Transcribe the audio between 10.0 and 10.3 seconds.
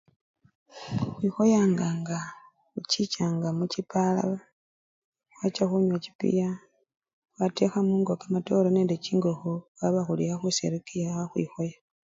khuli